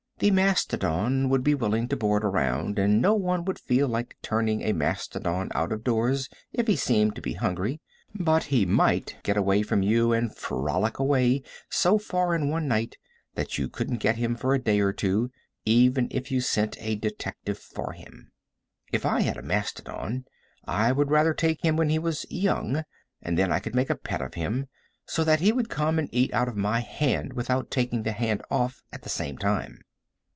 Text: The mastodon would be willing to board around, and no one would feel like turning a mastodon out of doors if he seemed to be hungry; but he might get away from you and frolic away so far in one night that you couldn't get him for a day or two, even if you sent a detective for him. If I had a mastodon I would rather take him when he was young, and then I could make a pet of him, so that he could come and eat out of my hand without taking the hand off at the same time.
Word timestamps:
The 0.23 0.29
mastodon 0.29 1.29
would 1.29 1.43
be 1.43 1.55
willing 1.55 1.87
to 1.87 1.97
board 1.97 2.23
around, 2.23 2.77
and 2.77 3.01
no 3.01 3.15
one 3.15 3.43
would 3.45 3.57
feel 3.57 3.87
like 3.87 4.17
turning 4.21 4.61
a 4.61 4.71
mastodon 4.71 5.49
out 5.55 5.71
of 5.71 5.83
doors 5.83 6.29
if 6.53 6.67
he 6.67 6.75
seemed 6.75 7.15
to 7.15 7.23
be 7.23 7.33
hungry; 7.33 7.81
but 8.13 8.43
he 8.43 8.63
might 8.63 9.17
get 9.23 9.35
away 9.35 9.63
from 9.63 9.81
you 9.81 10.13
and 10.13 10.35
frolic 10.37 10.99
away 10.99 11.41
so 11.71 11.97
far 11.97 12.35
in 12.35 12.49
one 12.49 12.67
night 12.67 12.97
that 13.33 13.57
you 13.57 13.67
couldn't 13.67 13.97
get 13.97 14.17
him 14.17 14.35
for 14.35 14.53
a 14.53 14.59
day 14.61 14.79
or 14.79 14.93
two, 14.93 15.31
even 15.65 16.07
if 16.11 16.29
you 16.29 16.39
sent 16.39 16.77
a 16.79 16.93
detective 16.95 17.57
for 17.57 17.93
him. 17.93 18.31
If 18.91 19.07
I 19.07 19.21
had 19.21 19.37
a 19.37 19.41
mastodon 19.41 20.25
I 20.65 20.91
would 20.91 21.09
rather 21.09 21.33
take 21.33 21.65
him 21.65 21.77
when 21.77 21.89
he 21.89 21.97
was 21.97 22.27
young, 22.29 22.83
and 23.23 23.39
then 23.39 23.51
I 23.51 23.57
could 23.59 23.73
make 23.73 23.89
a 23.89 23.95
pet 23.95 24.21
of 24.21 24.35
him, 24.35 24.67
so 25.07 25.23
that 25.23 25.39
he 25.39 25.51
could 25.51 25.69
come 25.69 25.97
and 25.97 26.09
eat 26.11 26.31
out 26.31 26.47
of 26.47 26.55
my 26.55 26.79
hand 26.81 27.33
without 27.33 27.71
taking 27.71 28.03
the 28.03 28.11
hand 28.11 28.43
off 28.51 28.83
at 28.93 29.01
the 29.01 29.09
same 29.09 29.39
time. 29.39 29.79